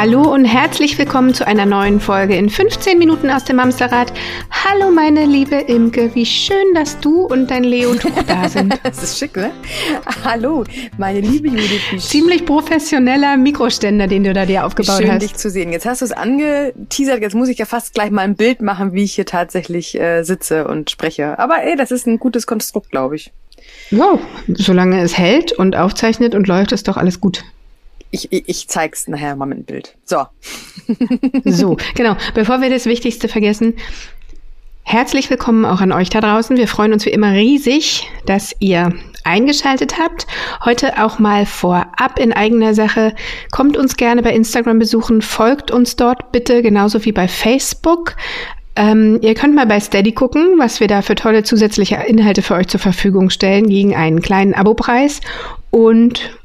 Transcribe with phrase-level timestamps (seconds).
[0.00, 4.12] Hallo und herzlich willkommen zu einer neuen Folge in 15 Minuten aus dem Amsterrad.
[4.48, 8.78] Hallo meine liebe Imke, wie schön, dass du und dein Leo Tuch da sind.
[8.84, 9.50] das ist schick, ne?
[10.22, 10.62] Hallo,
[10.98, 11.80] meine liebe Judith.
[11.98, 15.22] Ziemlich professioneller Mikroständer, den du da dir aufgebaut schön, hast.
[15.22, 15.72] dich zu sehen.
[15.72, 18.92] Jetzt hast du es angeteasert, jetzt muss ich ja fast gleich mal ein Bild machen,
[18.92, 21.40] wie ich hier tatsächlich äh, sitze und spreche.
[21.40, 23.32] Aber ey, das ist ein gutes Konstrukt, glaube ich.
[23.90, 27.42] Ja, solange es hält und aufzeichnet und läuft, ist doch alles gut.
[28.10, 29.96] Ich, ich, ich zeig's nachher mal mit dem Bild.
[30.04, 30.24] So.
[31.44, 32.16] so, genau.
[32.34, 33.74] Bevor wir das Wichtigste vergessen,
[34.82, 36.56] herzlich willkommen auch an euch da draußen.
[36.56, 40.26] Wir freuen uns wie immer riesig, dass ihr eingeschaltet habt.
[40.64, 43.14] Heute auch mal vorab in eigener Sache.
[43.50, 48.16] Kommt uns gerne bei Instagram besuchen, folgt uns dort bitte, genauso wie bei Facebook.
[48.74, 52.54] Ähm, ihr könnt mal bei Steady gucken, was wir da für tolle zusätzliche Inhalte für
[52.54, 55.20] euch zur Verfügung stellen gegen einen kleinen Abopreis.
[55.70, 56.37] Und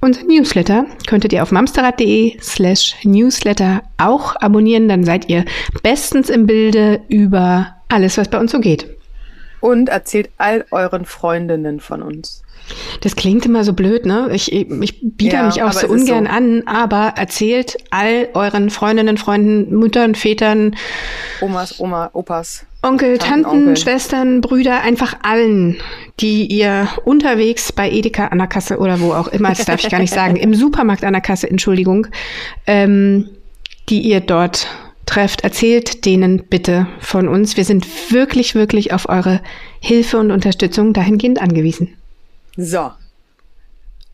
[0.00, 4.88] unser Newsletter könntet ihr auf mamsterrad.de slash newsletter auch abonnieren.
[4.88, 5.44] Dann seid ihr
[5.82, 8.86] bestens im Bilde über alles, was bei uns so geht.
[9.60, 12.42] Und erzählt all euren Freundinnen von uns.
[13.00, 14.28] Das klingt immer so blöd, ne?
[14.32, 16.30] Ich, ich biete ja, mich auch so ungern so.
[16.30, 20.76] an, aber erzählt all euren Freundinnen, Freunden, Müttern, Vätern,
[21.40, 22.64] Omas, Oma, Opas.
[22.82, 25.78] Onkel, Tanten, Tanten Schwestern, Brüder, einfach allen,
[26.20, 29.90] die ihr unterwegs bei Edeka an der Kasse oder wo auch immer, das darf ich
[29.90, 32.06] gar nicht sagen, im Supermarkt an der Kasse, Entschuldigung,
[32.66, 33.28] ähm,
[33.88, 34.68] die ihr dort
[35.06, 37.56] trefft, erzählt denen bitte von uns.
[37.56, 39.40] Wir sind wirklich, wirklich auf eure
[39.80, 41.97] Hilfe und Unterstützung dahingehend angewiesen.
[42.58, 42.90] So.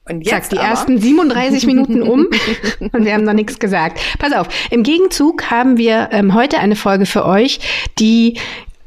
[0.06, 0.68] Und jetzt Zack, die aber.
[0.68, 2.28] ersten 37 Minuten um
[2.92, 3.98] und wir haben noch nichts gesagt.
[4.18, 7.58] Pass auf, im Gegenzug haben wir ähm, heute eine Folge für euch,
[7.98, 8.36] die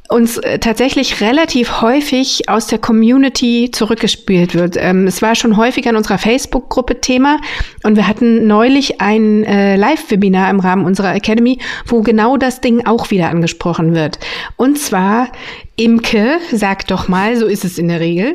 [0.10, 4.78] uns äh, tatsächlich relativ häufig aus der Community zurückgespielt wird.
[4.78, 7.40] Ähm, es war schon häufiger in unserer Facebook-Gruppe Thema
[7.84, 12.86] und wir hatten neulich ein äh, Live-Webinar im Rahmen unserer Academy, wo genau das Ding
[12.86, 14.20] auch wieder angesprochen wird.
[14.56, 15.30] Und zwar
[15.76, 18.34] Imke, sag doch mal, so ist es in der Regel.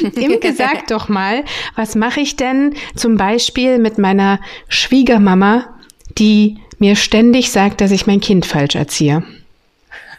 [0.14, 1.44] Imke, sag doch mal,
[1.76, 5.68] was mache ich denn zum Beispiel mit meiner Schwiegermama,
[6.18, 9.22] die mir ständig sagt, dass ich mein Kind falsch erziehe?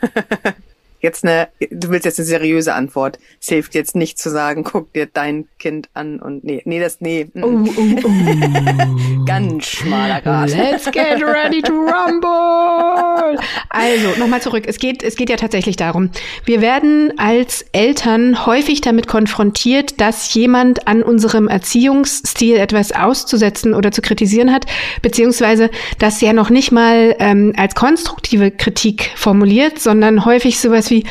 [1.02, 3.20] jetzt eine, du willst jetzt eine seriöse Antwort.
[3.42, 7.02] Es hilft jetzt nicht zu sagen, guck dir dein Kind an und nee, nee, das,
[7.02, 7.28] nee.
[7.34, 7.44] Mm.
[7.44, 9.26] Oh, oh, oh.
[9.26, 10.50] Ganz schmaler Grad.
[10.52, 13.40] Let's get ready to rumble!
[13.70, 14.66] Also, nochmal zurück.
[14.68, 16.12] Es geht, es geht ja tatsächlich darum.
[16.46, 23.92] Wir werden als Eltern häufig damit konfrontiert, dass jemand an unserem Erziehungsstil etwas auszusetzen oder
[23.92, 24.66] zu kritisieren hat,
[25.02, 31.06] beziehungsweise das ja noch nicht mal ähm, als konstruktive Kritik formuliert, sondern häufig sowas wie,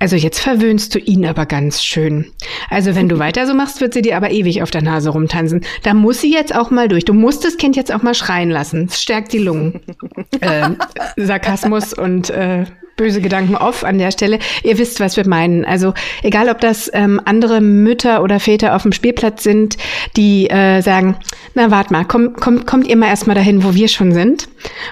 [0.00, 2.32] also jetzt verwöhnst du ihn aber ganz schön.
[2.70, 5.60] Also wenn du weiter so machst, wird sie dir aber ewig auf der Nase rumtanzen.
[5.82, 7.04] Da muss sie jetzt auch mal durch.
[7.04, 8.86] Du musst das Kind jetzt auch mal schreien lassen.
[8.90, 9.80] Es stärkt die Lungen.
[10.40, 10.70] äh,
[11.16, 12.64] Sarkasmus und äh,
[13.00, 14.38] böse Gedanken off an der Stelle.
[14.62, 15.64] Ihr wisst, was wir meinen.
[15.64, 19.78] Also egal, ob das ähm, andere Mütter oder Väter auf dem Spielplatz sind,
[20.18, 21.16] die äh, sagen,
[21.54, 24.50] na wart mal, komm, komm, kommt ihr mal erstmal dahin, wo wir schon sind.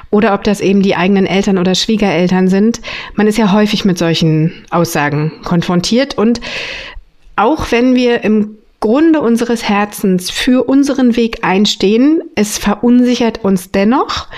[0.08, 2.80] Oder ob das eben die eigenen Eltern oder Schwiegereltern sind.
[3.14, 6.16] Man ist ja häufig mit solchen Aussagen konfrontiert.
[6.16, 6.40] Und
[7.36, 14.28] auch wenn wir im Grunde unseres Herzens für unseren Weg einstehen, es verunsichert uns dennoch.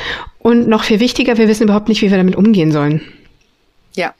[0.40, 3.00] Und noch viel wichtiger, wir wissen überhaupt nicht, wie wir damit umgehen sollen.
[3.94, 4.14] Ja,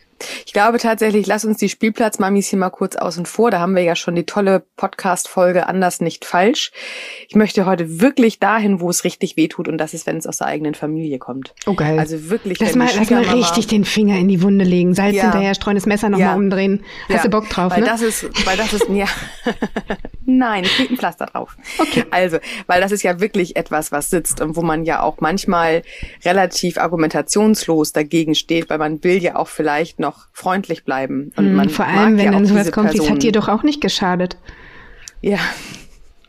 [0.46, 3.50] ich glaube tatsächlich, lass uns die Spielplatzmamis hier mal kurz außen vor.
[3.50, 6.72] Da haben wir ja schon die tolle Podcast-Folge Anders nicht falsch.
[7.28, 10.38] Ich möchte heute wirklich dahin, wo es richtig wehtut und das ist, wenn es aus
[10.38, 11.54] der eigenen Familie kommt.
[11.66, 11.98] Oh geil.
[11.98, 12.58] Also wirklich.
[12.60, 14.94] Lass mal, lass mal richtig den Finger in die Wunde legen.
[14.94, 15.22] Salz ja.
[15.22, 16.34] hinterher, streuen, das Messer nochmal ja.
[16.34, 16.84] umdrehen.
[17.08, 17.22] Hast ja.
[17.22, 17.86] du Bock drauf, weil ne?
[17.86, 19.06] Das ist, weil das ist, ja.
[20.38, 21.56] Nein, ich krieg ein Pflaster drauf.
[21.78, 22.04] Okay.
[22.10, 25.82] Also, weil das ist ja wirklich etwas, was sitzt und wo man ja auch manchmal
[26.24, 31.32] relativ argumentationslos dagegen steht, weil man will ja auch vielleicht noch freundlich bleiben.
[31.36, 33.80] Und man vor allem, wenn ja dann sowas kommt, das hat dir doch auch nicht
[33.80, 34.36] geschadet.
[35.20, 35.38] Ja,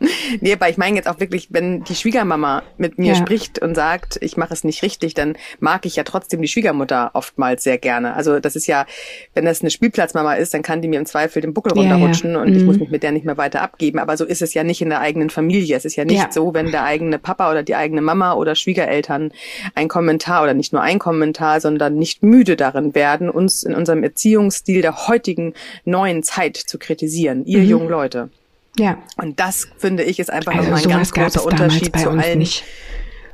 [0.42, 3.16] nee, aber ich meine jetzt auch wirklich, wenn die Schwiegermama mit mir ja.
[3.16, 7.12] spricht und sagt, ich mache es nicht richtig, dann mag ich ja trotzdem die Schwiegermutter
[7.14, 8.16] oftmals sehr gerne.
[8.16, 8.86] Also das ist ja,
[9.34, 12.38] wenn das eine Spielplatzmama ist, dann kann die mir im Zweifel den Buckel runterrutschen ja,
[12.38, 12.42] ja.
[12.42, 12.58] und mhm.
[12.58, 14.00] ich muss mich mit der nicht mehr weiter abgeben.
[14.00, 15.76] Aber so ist es ja nicht in der eigenen Familie.
[15.78, 19.32] Es ist ja nicht so, wenn der eigene Papa oder die eigene Mama oder Schwiegereltern
[19.76, 24.04] ein Kommentar oder nicht nur ein Kommentar, sondern nicht müde darin werden, uns in unserem
[24.04, 25.54] Erziehungsstil der heutigen
[25.86, 27.46] neuen Zeit zu kritisieren.
[27.46, 27.70] Ihr mhm.
[27.70, 28.30] jungen Leute.
[28.78, 28.98] Ja.
[29.18, 32.40] Und das, finde ich, ist einfach also nochmal ein ganz großer Unterschied zu allen.
[32.40, 32.64] Nicht.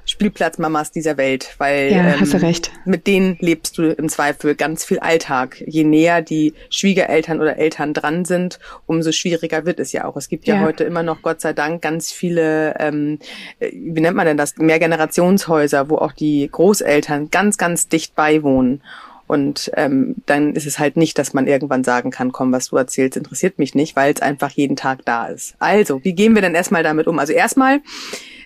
[0.08, 2.54] Spielplatzmamas dieser Welt, weil ja, ähm,
[2.86, 5.62] mit denen lebst du im Zweifel ganz viel Alltag.
[5.68, 10.16] Je näher die Schwiegereltern oder Eltern dran sind, umso schwieriger wird es ja auch.
[10.16, 13.20] Es gibt ja, ja heute immer noch, Gott sei Dank, ganz viele, ähm,
[13.60, 18.82] äh, wie nennt man denn das, Mehrgenerationshäuser, wo auch die Großeltern ganz, ganz dicht beiwohnen.
[19.28, 22.78] Und ähm, dann ist es halt nicht, dass man irgendwann sagen kann, komm, was du
[22.78, 25.56] erzählst, interessiert mich nicht, weil es einfach jeden Tag da ist.
[25.60, 27.20] Also, wie gehen wir denn erstmal damit um?
[27.20, 27.82] Also erstmal,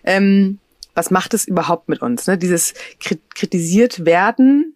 [0.03, 0.57] ähm,
[0.95, 2.25] was macht es überhaupt mit uns?
[2.25, 2.37] Ne?
[2.37, 4.75] Dieses kritisiert werden,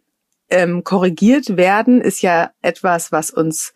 [0.49, 3.73] ähm, korrigiert werden, ist ja etwas, was uns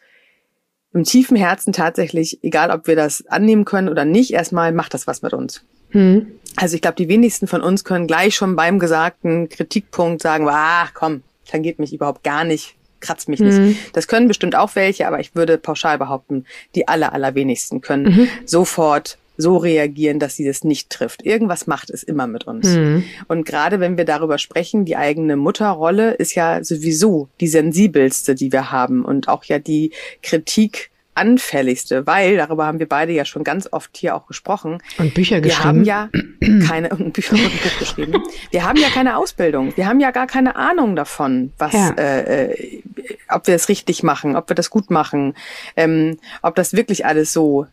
[0.93, 5.07] im tiefen Herzen tatsächlich, egal ob wir das annehmen können oder nicht, erstmal macht das
[5.07, 5.63] was mit uns.
[5.89, 6.27] Hm.
[6.55, 10.87] Also ich glaube, die wenigsten von uns können gleich schon beim gesagten Kritikpunkt sagen, ah,
[10.93, 13.47] komm, tangiert mich überhaupt gar nicht, kratzt mich mhm.
[13.47, 13.95] nicht.
[13.95, 18.27] Das können bestimmt auch welche, aber ich würde pauschal behaupten, die aller, allerwenigsten können mhm.
[18.45, 21.25] sofort so reagieren, dass sie das nicht trifft.
[21.25, 22.67] Irgendwas macht es immer mit uns.
[22.67, 23.05] Mhm.
[23.29, 28.51] Und gerade wenn wir darüber sprechen, die eigene Mutterrolle ist ja sowieso die sensibelste, die
[28.51, 29.91] wir haben und auch ja die
[30.21, 34.81] Kritik anfälligste, weil darüber haben wir beide ja schon ganz oft hier auch gesprochen.
[34.97, 35.85] Und Bücher geschrieben.
[35.85, 38.23] Wir haben ja keine Bücher und Buch geschrieben.
[38.51, 39.75] Wir haben ja keine Ausbildung.
[39.75, 41.91] Wir haben ja gar keine Ahnung davon, was, ja.
[41.91, 42.83] äh, äh
[43.29, 45.35] ob wir es richtig machen, ob wir das gut machen,
[45.75, 47.67] ähm, ob das wirklich alles so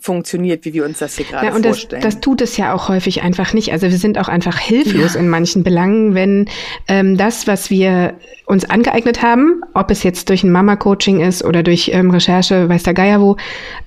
[0.00, 2.02] funktioniert, wie wir uns das hier gerade ja, und vorstellen.
[2.02, 3.72] Das, das tut es ja auch häufig einfach nicht.
[3.72, 5.20] Also wir sind auch einfach hilflos ja.
[5.20, 6.48] in manchen Belangen, wenn
[6.86, 8.14] ähm, das, was wir
[8.46, 12.84] uns angeeignet haben, ob es jetzt durch ein Mama-Coaching ist oder durch ähm, Recherche, weiß
[12.84, 13.36] der Geier wo,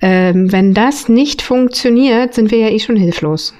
[0.02, 3.54] ähm, wenn das nicht funktioniert, sind wir ja eh schon hilflos.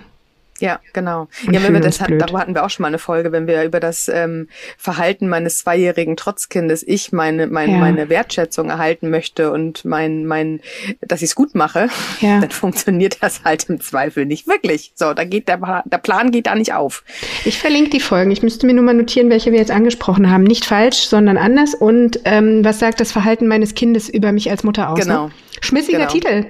[0.63, 1.27] Ja, genau.
[1.45, 3.49] Und ja, wenn wir das hatten, darüber hatten wir auch schon mal eine Folge, wenn
[3.49, 4.47] wir über das ähm,
[4.79, 7.79] Verhalten meines zweijährigen Trotzkindes, ich meine, meine, ja.
[7.81, 10.61] meine Wertschätzung erhalten möchte und mein, mein,
[11.01, 11.89] dass ich es gut mache,
[12.21, 12.39] ja.
[12.41, 14.93] dann funktioniert das halt im Zweifel nicht wirklich.
[14.95, 17.03] So, da geht der, der Plan geht da nicht auf.
[17.45, 18.31] Ich verlinke die Folgen.
[18.31, 20.45] Ich müsste mir nur mal notieren, welche wir jetzt angesprochen haben.
[20.45, 21.75] Nicht falsch, sondern anders.
[21.75, 25.01] Und ähm, was sagt das Verhalten meines Kindes über mich als Mutter aus?
[25.01, 25.27] Genau.
[25.27, 25.33] Ne?
[25.61, 26.11] Schmissiger genau.
[26.13, 26.47] Titel.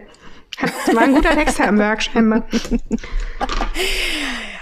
[0.92, 2.44] War ein guter Text am Work, scheinbar.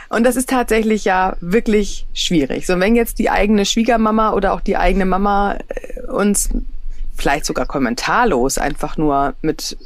[0.09, 2.67] Und das ist tatsächlich ja wirklich schwierig.
[2.67, 6.51] So, wenn jetzt die eigene Schwiegermama oder auch die eigene Mama äh, uns
[7.17, 9.77] vielleicht sogar kommentarlos einfach nur mit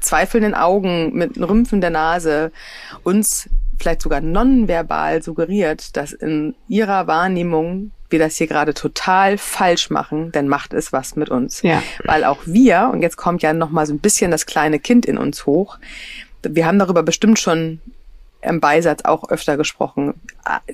[0.00, 2.52] zweifelnden Augen, mit Rümpfen der Nase
[3.02, 9.90] uns vielleicht sogar nonverbal suggeriert, dass in ihrer Wahrnehmung wir das hier gerade total falsch
[9.90, 11.62] machen, dann macht es was mit uns.
[11.62, 11.82] Ja.
[12.04, 15.06] Weil auch wir, und jetzt kommt ja noch mal so ein bisschen das kleine Kind
[15.06, 15.78] in uns hoch,
[16.42, 17.80] wir haben darüber bestimmt schon
[18.42, 20.14] im Beisatz auch öfter gesprochen.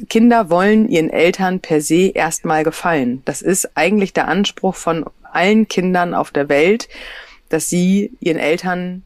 [0.08, 3.22] Kinder wollen ihren Eltern per se erstmal gefallen.
[3.24, 6.88] Das ist eigentlich der Anspruch von allen Kindern auf der Welt,
[7.48, 9.02] dass sie ihren Eltern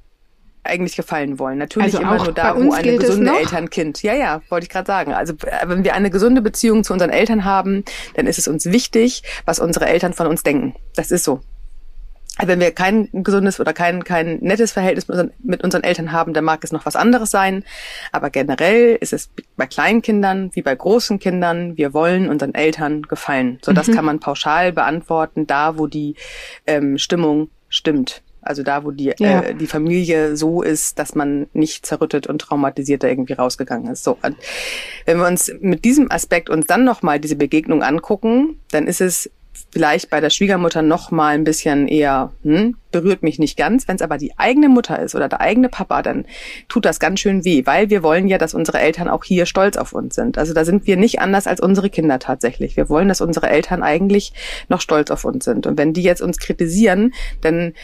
[0.65, 1.59] eigentlich gefallen wollen.
[1.59, 4.03] Natürlich also immer nur da, wo eine gesunde Eltern-Kind.
[4.03, 5.15] Ja, ja, wollte ich gerade sagen.
[5.15, 7.85] Also äh, wenn wir eine gesunde Beziehung zu unseren Eltern haben,
[8.15, 10.75] dann ist es uns wichtig, was unsere Eltern von uns denken.
[10.95, 11.41] Das ist so.
[12.43, 16.33] Wenn wir kein gesundes oder kein, kein nettes Verhältnis mit unseren, mit unseren Eltern haben,
[16.33, 17.65] dann mag es noch was anderes sein.
[18.13, 23.03] Aber generell ist es bei kleinen Kindern wie bei großen Kindern, wir wollen unseren Eltern
[23.03, 23.59] gefallen.
[23.63, 23.95] So, das mhm.
[23.95, 26.15] kann man pauschal beantworten, da wo die
[26.67, 28.23] ähm, Stimmung stimmt.
[28.43, 29.43] Also da, wo die, ja.
[29.43, 34.05] äh, die Familie so ist, dass man nicht zerrüttet und traumatisiert da irgendwie rausgegangen ist.
[34.05, 34.19] So,
[35.05, 39.31] wenn wir uns mit diesem Aspekt uns dann nochmal diese Begegnung angucken, dann ist es
[39.73, 43.87] vielleicht bei der Schwiegermutter noch mal ein bisschen eher hm, berührt mich nicht ganz.
[43.87, 46.25] Wenn es aber die eigene Mutter ist oder der eigene Papa, dann
[46.69, 49.77] tut das ganz schön weh, weil wir wollen ja, dass unsere Eltern auch hier stolz
[49.77, 50.39] auf uns sind.
[50.39, 52.77] Also da sind wir nicht anders als unsere Kinder tatsächlich.
[52.77, 54.33] Wir wollen, dass unsere Eltern eigentlich
[54.69, 55.67] noch stolz auf uns sind.
[55.67, 57.75] Und wenn die jetzt uns kritisieren, dann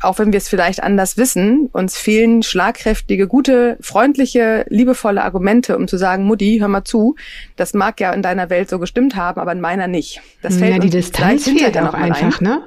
[0.00, 5.88] auch wenn wir es vielleicht anders wissen, uns fehlen schlagkräftige, gute, freundliche, liebevolle Argumente, um
[5.88, 7.16] zu sagen, Mutti, hör mal zu,
[7.56, 10.20] das mag ja in deiner Welt so gestimmt haben, aber in meiner nicht.
[10.42, 12.44] Das fällt ja, die Distanz fehlt auch einfach, ein.
[12.44, 12.62] ne?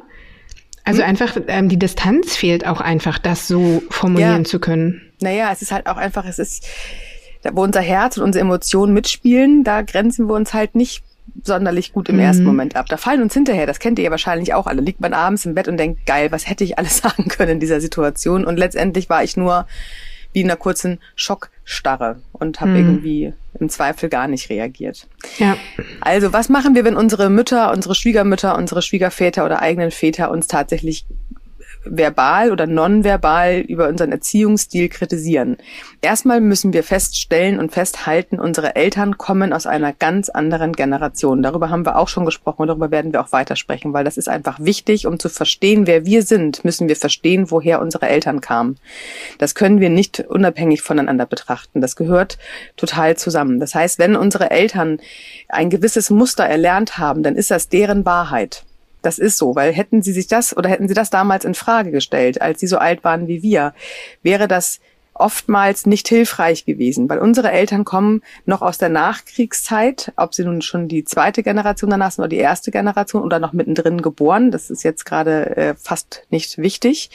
[0.83, 1.09] Also hm?
[1.09, 4.43] einfach, ähm, die Distanz fehlt auch einfach, das so formulieren ja.
[4.43, 5.01] zu können.
[5.21, 6.67] Naja, es ist halt auch einfach, es ist,
[7.43, 11.03] da, wo unser Herz und unsere Emotionen mitspielen, da grenzen wir uns halt nicht
[11.43, 12.21] sonderlich gut im mhm.
[12.21, 12.87] ersten Moment ab.
[12.89, 15.55] Da fallen uns hinterher, das kennt ihr ja wahrscheinlich auch alle, liegt man abends im
[15.55, 18.45] Bett und denkt, geil, was hätte ich alles sagen können in dieser Situation?
[18.45, 19.65] Und letztendlich war ich nur
[20.33, 22.77] wie in einer kurzen Schockstarre und habe mhm.
[22.77, 25.07] irgendwie im Zweifel gar nicht reagiert.
[25.37, 25.57] Ja.
[25.99, 30.47] Also was machen wir, wenn unsere Mütter, unsere Schwiegermütter, unsere Schwiegerväter oder eigenen Väter uns
[30.47, 31.05] tatsächlich
[31.83, 35.57] verbal oder nonverbal über unseren Erziehungsstil kritisieren.
[36.01, 41.41] Erstmal müssen wir feststellen und festhalten, unsere Eltern kommen aus einer ganz anderen Generation.
[41.41, 44.29] Darüber haben wir auch schon gesprochen und darüber werden wir auch weitersprechen, weil das ist
[44.29, 48.77] einfach wichtig, um zu verstehen, wer wir sind, müssen wir verstehen, woher unsere Eltern kamen.
[49.37, 51.81] Das können wir nicht unabhängig voneinander betrachten.
[51.81, 52.37] Das gehört
[52.77, 53.59] total zusammen.
[53.59, 54.99] Das heißt, wenn unsere Eltern
[55.49, 58.65] ein gewisses Muster erlernt haben, dann ist das deren Wahrheit.
[59.01, 61.91] Das ist so, weil hätten sie sich das oder hätten sie das damals in Frage
[61.91, 63.73] gestellt, als sie so alt waren wie wir,
[64.21, 64.79] wäre das
[65.13, 70.61] oftmals nicht hilfreich gewesen, weil unsere Eltern kommen noch aus der Nachkriegszeit, ob sie nun
[70.61, 74.69] schon die zweite Generation danach sind oder die erste Generation oder noch mittendrin geboren, das
[74.69, 77.09] ist jetzt gerade äh, fast nicht wichtig.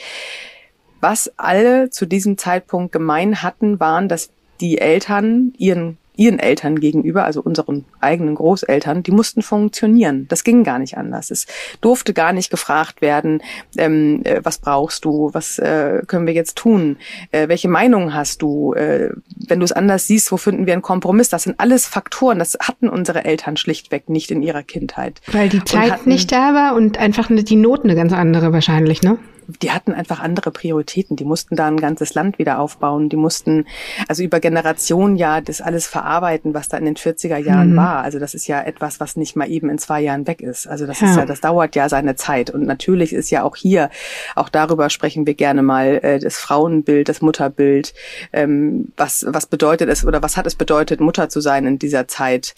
[1.01, 7.23] Was alle zu diesem Zeitpunkt gemein hatten, waren, dass die Eltern ihren ihren Eltern gegenüber,
[7.23, 10.27] also unseren eigenen Großeltern, die mussten funktionieren.
[10.27, 11.31] Das ging gar nicht anders.
[11.31, 11.45] Es
[11.79, 13.41] durfte gar nicht gefragt werden,
[13.77, 16.97] ähm, äh, was brauchst du, was äh, können wir jetzt tun,
[17.31, 19.11] äh, welche Meinung hast du, äh,
[19.47, 21.29] wenn du es anders siehst, wo finden wir einen Kompromiss?
[21.29, 25.21] Das sind alles Faktoren, das hatten unsere Eltern schlichtweg nicht in ihrer Kindheit.
[25.31, 29.03] Weil die Zeit hatten, nicht da war und einfach die Not eine ganz andere wahrscheinlich,
[29.03, 29.17] ne?
[29.61, 31.15] Die hatten einfach andere Prioritäten.
[31.15, 33.09] Die mussten da ein ganzes Land wieder aufbauen.
[33.09, 33.65] Die mussten
[34.07, 37.77] also über Generationen ja das alles verarbeiten, was da in den 40er Jahren mhm.
[37.77, 38.03] war.
[38.03, 40.67] Also das ist ja etwas, was nicht mal eben in zwei Jahren weg ist.
[40.67, 41.09] Also das ja.
[41.09, 42.49] ist ja, das dauert ja seine Zeit.
[42.49, 43.89] Und natürlich ist ja auch hier,
[44.35, 47.93] auch darüber sprechen wir gerne mal, äh, das Frauenbild, das Mutterbild.
[48.33, 52.07] Ähm, was, was bedeutet es oder was hat es bedeutet, Mutter zu sein in dieser
[52.07, 52.53] Zeit?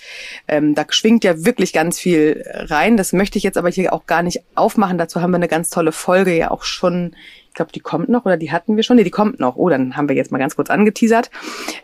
[0.48, 2.98] Ähm, da schwingt ja wirklich ganz viel rein.
[2.98, 4.98] Das möchte ich jetzt aber hier auch gar nicht aufmachen.
[4.98, 7.15] Dazu haben wir eine ganz tolle Folge ja auch schon,
[7.48, 8.98] ich glaube, die kommt noch oder die hatten wir schon.
[8.98, 9.55] Nee, die kommt noch.
[9.55, 11.29] Oh, dann haben wir jetzt mal ganz kurz angeteasert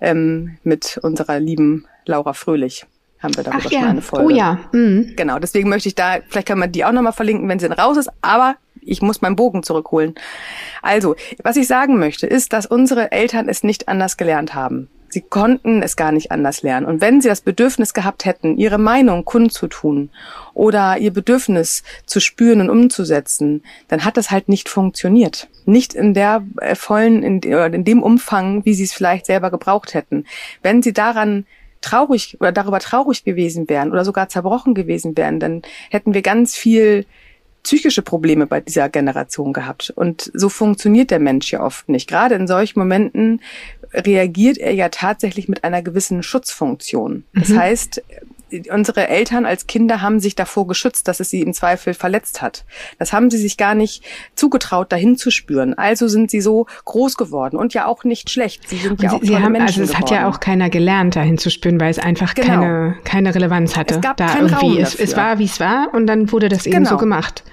[0.02, 2.86] ähm, mit unserer lieben Laura Fröhlich
[3.20, 3.90] haben wir darüber Ach, schon ja.
[3.90, 4.26] eine Folge.
[4.26, 4.60] Oh ja.
[4.72, 5.14] Mhm.
[5.16, 7.80] Genau, deswegen möchte ich da, vielleicht kann man die auch nochmal verlinken, wenn sie dann
[7.80, 10.16] raus ist, aber ich muss meinen Bogen zurückholen.
[10.82, 14.90] Also, was ich sagen möchte, ist, dass unsere Eltern es nicht anders gelernt haben.
[15.16, 16.86] Sie konnten es gar nicht anders lernen.
[16.86, 20.10] Und wenn sie das Bedürfnis gehabt hätten, ihre Meinung kundzutun
[20.54, 25.48] oder ihr Bedürfnis zu spüren und umzusetzen, dann hat das halt nicht funktioniert.
[25.64, 29.94] Nicht in der äh, vollen, in, in dem Umfang, wie sie es vielleicht selber gebraucht
[29.94, 30.26] hätten.
[30.62, 31.46] Wenn sie daran
[31.80, 36.56] traurig oder darüber traurig gewesen wären oder sogar zerbrochen gewesen wären, dann hätten wir ganz
[36.58, 37.06] viel
[37.66, 39.92] psychische Probleme bei dieser Generation gehabt.
[39.96, 42.08] Und so funktioniert der Mensch ja oft nicht.
[42.08, 43.42] Gerade in solchen Momenten
[43.96, 47.24] reagiert er ja tatsächlich mit einer gewissen Schutzfunktion.
[47.34, 47.60] Das mhm.
[47.60, 48.04] heißt,
[48.72, 52.64] unsere Eltern als Kinder haben sich davor geschützt, dass es sie im Zweifel verletzt hat.
[53.00, 54.04] Das haben sie sich gar nicht
[54.36, 55.74] zugetraut, dahin zu spüren.
[55.74, 58.68] Also sind sie so groß geworden und ja auch nicht schlecht.
[58.70, 60.04] Sie sind ja sie, auch sie haben, Menschen Also es geworden.
[60.04, 62.48] hat ja auch keiner gelernt, dahin zu spüren, weil es einfach genau.
[62.48, 63.96] keine, keine Relevanz hatte.
[63.96, 64.80] Es gab da irgendwie.
[64.80, 66.78] Es, es, war, wie es war und dann wurde das genau.
[66.78, 67.44] eben so gemacht.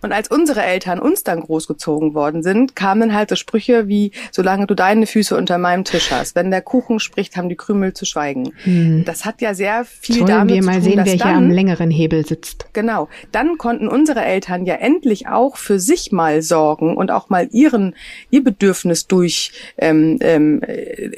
[0.00, 4.66] Und als unsere Eltern uns dann großgezogen worden sind, kamen halt so Sprüche wie, solange
[4.66, 8.04] du deine Füße unter meinem Tisch hast, wenn der Kuchen spricht, haben die Krümel zu
[8.04, 8.52] schweigen.
[8.62, 9.04] Hm.
[9.04, 11.50] Das hat ja sehr viel Sollen damit wir mal zu tun, sehen, wer hier am
[11.50, 12.66] längeren Hebel sitzt.
[12.74, 13.08] Genau.
[13.32, 17.96] Dann konnten unsere Eltern ja endlich auch für sich mal sorgen und auch mal ihren,
[18.30, 20.60] ihr Bedürfnis durch, ähm, ähm,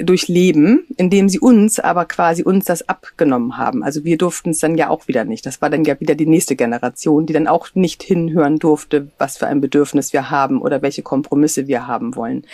[0.01, 3.83] durchleben, indem sie uns aber quasi uns das abgenommen haben.
[3.83, 5.45] Also wir durften es dann ja auch wieder nicht.
[5.45, 9.09] Das war dann ja wieder die nächste Generation, die dann auch nicht hinhören durfte durfte,
[9.19, 12.45] was für ein Bedürfnis wir haben oder welche Kompromisse wir haben wollen.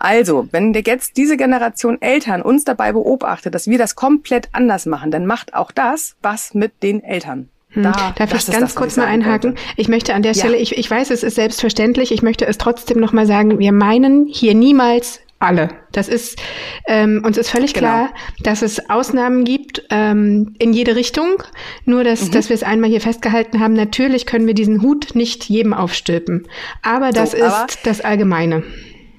[0.00, 5.10] Also, wenn jetzt diese Generation Eltern uns dabei beobachtet, dass wir das komplett anders machen,
[5.10, 7.48] dann macht auch das was mit den Eltern.
[7.70, 7.84] Hm.
[7.84, 9.50] Da, Darf ich ganz das, kurz mal einhaken?
[9.50, 9.62] Wollte.
[9.76, 10.38] Ich möchte an der ja.
[10.40, 14.26] Stelle, ich, ich weiß, es ist selbstverständlich, ich möchte es trotzdem nochmal sagen, wir meinen
[14.26, 15.68] hier niemals alle.
[15.92, 16.40] Das ist
[16.86, 17.88] ähm, uns ist völlig genau.
[17.88, 21.42] klar, dass es Ausnahmen gibt ähm, in jede Richtung.
[21.84, 22.30] Nur dass, mhm.
[22.32, 23.74] dass wir es einmal hier festgehalten haben.
[23.74, 26.46] Natürlich können wir diesen Hut nicht jedem aufstülpen,
[26.82, 28.62] aber das so, aber ist das Allgemeine.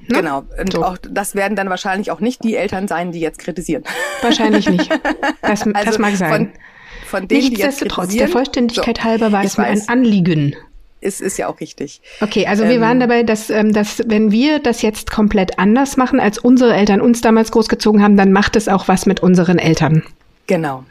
[0.07, 0.19] Ne?
[0.19, 0.43] Genau.
[0.59, 0.83] Und so.
[0.83, 3.83] auch das werden dann wahrscheinlich auch nicht die Eltern sein, die jetzt kritisieren.
[4.21, 4.89] Wahrscheinlich nicht.
[5.41, 6.29] Das, also das mag sein.
[6.29, 8.17] Von, von denen, kritisieren.
[8.17, 10.55] der Vollständigkeit so, halber war es mir ein Anliegen
[11.01, 12.01] ist, ist ja auch richtig.
[12.21, 15.97] Okay, also wir ähm, waren dabei, dass, ähm, dass wenn wir das jetzt komplett anders
[15.97, 19.59] machen, als unsere Eltern uns damals großgezogen haben, dann macht es auch was mit unseren
[19.59, 20.03] Eltern.
[20.47, 20.85] Genau.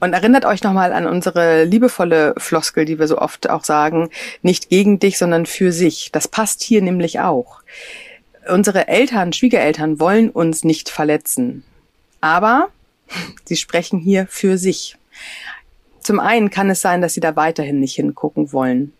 [0.00, 4.10] Und erinnert euch nochmal an unsere liebevolle Floskel, die wir so oft auch sagen,
[4.42, 6.10] nicht gegen dich, sondern für sich.
[6.12, 7.62] Das passt hier nämlich auch.
[8.48, 11.64] Unsere Eltern, Schwiegereltern wollen uns nicht verletzen.
[12.20, 12.68] Aber
[13.44, 14.96] sie sprechen hier für sich.
[16.00, 18.92] Zum einen kann es sein, dass sie da weiterhin nicht hingucken wollen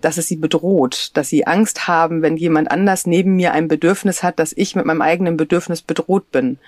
[0.00, 4.22] dass es sie bedroht, dass sie Angst haben, wenn jemand anders neben mir ein Bedürfnis
[4.22, 6.58] hat, dass ich mit meinem eigenen Bedürfnis bedroht bin.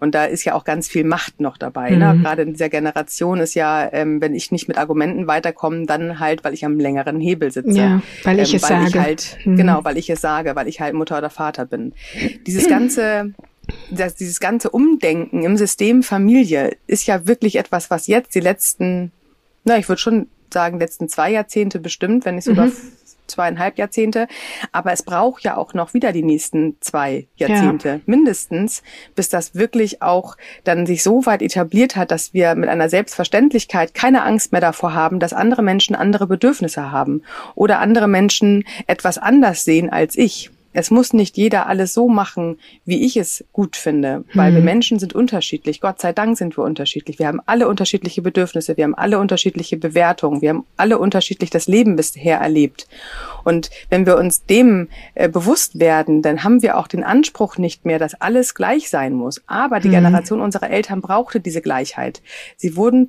[0.00, 1.90] Und da ist ja auch ganz viel Macht noch dabei.
[1.90, 2.12] Ne?
[2.12, 2.18] Mhm.
[2.18, 2.22] Ne?
[2.22, 6.44] Gerade in dieser Generation ist ja, ähm, wenn ich nicht mit Argumenten weiterkomme, dann halt,
[6.44, 7.76] weil ich am längeren Hebel sitze.
[7.76, 8.88] Ja, weil ich ähm, es weil sage.
[8.88, 9.56] Ich halt, mhm.
[9.56, 11.94] Genau, weil ich es sage, weil ich halt Mutter oder Vater bin.
[12.46, 13.34] Dieses ganze
[13.90, 19.12] das, dieses ganze Umdenken im System Familie ist ja wirklich etwas, was jetzt die letzten,
[19.64, 22.72] na, ich würde schon sagen, letzten zwei Jahrzehnte bestimmt, wenn nicht sogar mhm.
[23.26, 24.26] zweieinhalb Jahrzehnte.
[24.72, 28.00] Aber es braucht ja auch noch wieder die nächsten zwei Jahrzehnte ja.
[28.06, 28.82] mindestens,
[29.14, 33.94] bis das wirklich auch dann sich so weit etabliert hat, dass wir mit einer Selbstverständlichkeit
[33.94, 37.22] keine Angst mehr davor haben, dass andere Menschen andere Bedürfnisse haben
[37.54, 40.50] oder andere Menschen etwas anders sehen als ich.
[40.78, 44.56] Es muss nicht jeder alles so machen, wie ich es gut finde, weil hm.
[44.56, 45.80] wir Menschen sind unterschiedlich.
[45.80, 47.18] Gott sei Dank sind wir unterschiedlich.
[47.18, 51.66] Wir haben alle unterschiedliche Bedürfnisse, wir haben alle unterschiedliche Bewertungen, wir haben alle unterschiedlich das
[51.66, 52.86] Leben bisher erlebt.
[53.42, 57.84] Und wenn wir uns dem äh, bewusst werden, dann haben wir auch den Anspruch nicht
[57.84, 59.42] mehr, dass alles gleich sein muss.
[59.48, 59.94] Aber die hm.
[59.94, 62.22] Generation unserer Eltern brauchte diese Gleichheit.
[62.56, 63.08] Sie wurden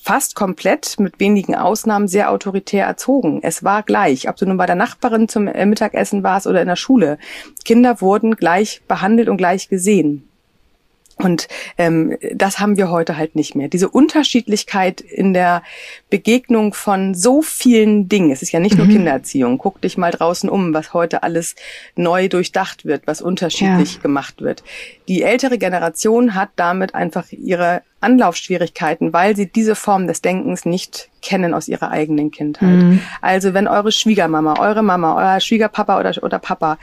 [0.00, 3.40] fast komplett mit wenigen Ausnahmen sehr autoritär erzogen.
[3.42, 6.68] Es war gleich, ob du nun bei der Nachbarin zum äh, Mittagessen warst oder in
[6.68, 7.18] der Schule.
[7.64, 10.28] Kinder wurden gleich behandelt und gleich gesehen.
[11.18, 13.68] Und ähm, das haben wir heute halt nicht mehr.
[13.68, 15.62] Diese Unterschiedlichkeit in der
[16.10, 18.30] Begegnung von so vielen Dingen.
[18.30, 18.92] Es ist ja nicht nur mhm.
[18.92, 19.56] Kindererziehung.
[19.56, 21.54] Guck dich mal draußen um, was heute alles
[21.94, 24.02] neu durchdacht wird, was unterschiedlich ja.
[24.02, 24.62] gemacht wird.
[25.08, 31.10] Die ältere Generation hat damit einfach ihre Anlaufschwierigkeiten, weil sie diese Form des Denkens nicht
[31.22, 32.68] kennen aus ihrer eigenen Kindheit.
[32.68, 33.00] Mhm.
[33.20, 36.78] Also wenn eure Schwiegermama, eure Mama, euer Schwiegerpapa oder, oder Papa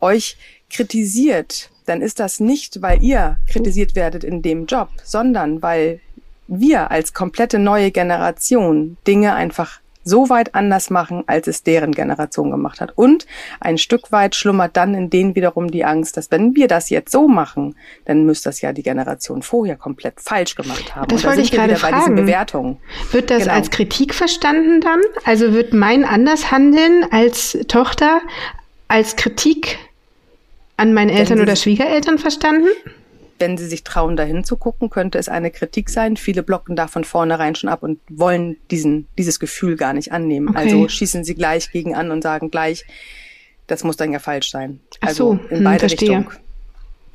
[0.00, 0.36] euch
[0.70, 6.00] kritisiert, dann ist das nicht, weil ihr kritisiert werdet in dem Job, sondern weil
[6.46, 12.50] wir als komplette neue Generation Dinge einfach so weit anders machen, als es deren Generation
[12.50, 12.92] gemacht hat.
[12.96, 13.26] Und
[13.60, 17.12] ein Stück weit schlummert dann in denen wiederum die Angst, dass wenn wir das jetzt
[17.12, 21.08] so machen, dann müsste das ja die Generation vorher komplett falsch gemacht haben.
[21.08, 22.16] Das wollte ich gerade fragen.
[23.12, 23.54] Wird das genau.
[23.54, 25.00] als Kritik verstanden dann?
[25.24, 28.20] Also wird mein Andershandeln als Tochter
[28.88, 29.78] als Kritik
[30.76, 32.68] an meinen Eltern oder Schwiegereltern verstanden?
[33.38, 36.16] Wenn sie sich trauen, dahin zu gucken, könnte es eine Kritik sein.
[36.16, 40.48] Viele blocken da von vornherein schon ab und wollen diesen, dieses Gefühl gar nicht annehmen.
[40.48, 40.58] Okay.
[40.58, 42.84] Also schießen sie gleich gegen an und sagen gleich,
[43.66, 44.80] das muss dann ja falsch sein.
[45.00, 46.26] Also so, in beide hm, Richtungen.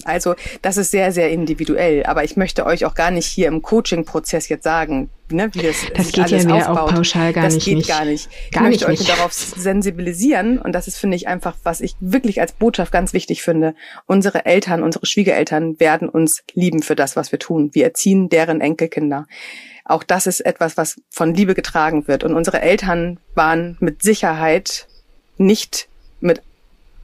[0.05, 2.05] Also das ist sehr, sehr individuell.
[2.05, 5.77] Aber ich möchte euch auch gar nicht hier im Coaching-Prozess jetzt sagen, ne, wie das,
[5.95, 6.77] das geht alles ja aufbaut.
[6.77, 7.65] Auch pauschal gar das nicht.
[7.65, 7.89] Das geht nicht.
[7.89, 8.29] gar nicht.
[8.45, 9.19] Ich gar möchte nicht euch nicht.
[9.19, 13.41] darauf sensibilisieren und das ist, finde ich, einfach, was ich wirklich als Botschaft ganz wichtig
[13.41, 13.75] finde.
[14.05, 17.71] Unsere Eltern, unsere Schwiegereltern werden uns lieben für das, was wir tun.
[17.73, 19.27] Wir erziehen deren Enkelkinder.
[19.85, 22.23] Auch das ist etwas, was von Liebe getragen wird.
[22.23, 24.87] Und unsere Eltern waren mit Sicherheit
[25.37, 25.89] nicht
[26.21, 26.41] mit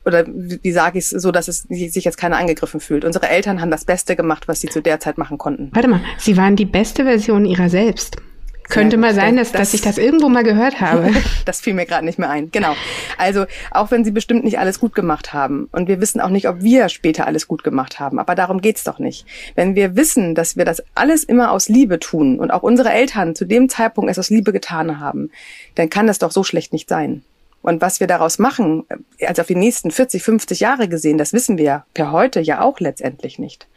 [0.06, 3.06] oder wie sage ich es so, dass es sich jetzt keiner angegriffen fühlt.
[3.06, 5.70] Unsere Eltern haben das Beste gemacht, was sie zu der Zeit machen konnten.
[5.74, 8.18] Warte mal, sie waren die beste Version ihrer selbst.
[8.70, 11.10] Könnte mal sein, dass, das, dass ich das irgendwo mal gehört habe.
[11.46, 12.52] das fiel mir gerade nicht mehr ein.
[12.52, 12.76] Genau.
[13.18, 16.48] Also auch wenn sie bestimmt nicht alles gut gemacht haben und wir wissen auch nicht,
[16.48, 19.26] ob wir später alles gut gemacht haben, aber darum geht's doch nicht.
[19.56, 23.34] Wenn wir wissen, dass wir das alles immer aus Liebe tun und auch unsere Eltern
[23.34, 25.32] zu dem Zeitpunkt es aus Liebe getan haben,
[25.74, 27.24] dann kann das doch so schlecht nicht sein.
[27.62, 28.86] Und was wir daraus machen,
[29.26, 32.80] also auf die nächsten 40, 50 Jahre gesehen, das wissen wir per heute ja auch
[32.80, 33.68] letztendlich nicht.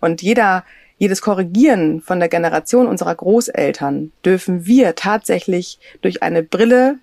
[0.00, 0.64] Und jeder,
[0.98, 6.98] jedes Korrigieren von der Generation unserer Großeltern dürfen wir tatsächlich durch eine Brille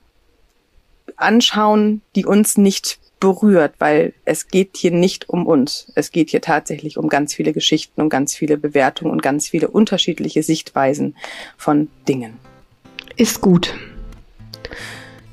[1.15, 5.91] anschauen, die uns nicht berührt, weil es geht hier nicht um uns.
[5.95, 9.67] Es geht hier tatsächlich um ganz viele Geschichten und ganz viele Bewertungen und ganz viele
[9.67, 11.15] unterschiedliche Sichtweisen
[11.58, 12.38] von Dingen.
[13.17, 13.73] Ist gut.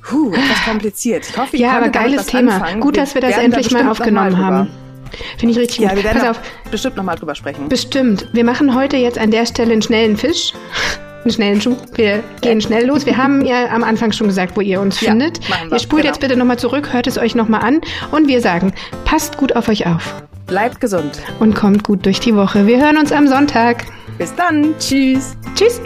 [0.06, 1.26] Puh, etwas kompliziert.
[1.28, 2.54] Ich hoffe, ich ja, aber geiles Thema.
[2.54, 2.80] Anfangen.
[2.80, 4.68] Gut, dass wir das endlich da mal aufgenommen haben.
[5.38, 5.88] Finde ich richtig gut.
[5.88, 6.40] Ja, wir werden Pass auf.
[6.70, 7.68] bestimmt nochmal drüber sprechen.
[7.68, 8.28] Bestimmt.
[8.32, 10.52] Wir machen heute jetzt an der Stelle einen schnellen Fisch.
[11.24, 11.76] Einen schnellen Schuh.
[11.96, 13.04] Wir gehen schnell los.
[13.04, 15.40] Wir haben ja am Anfang schon gesagt, wo ihr uns ja, findet.
[15.48, 15.72] Wir.
[15.72, 16.12] Ihr spult genau.
[16.12, 17.80] jetzt bitte nochmal zurück, hört es euch nochmal an
[18.12, 18.72] und wir sagen,
[19.04, 20.22] passt gut auf euch auf.
[20.46, 21.20] Bleibt gesund.
[21.40, 22.68] Und kommt gut durch die Woche.
[22.68, 23.86] Wir hören uns am Sonntag.
[24.18, 24.76] Bis dann.
[24.78, 25.36] Tschüss.
[25.56, 25.80] Tschüss.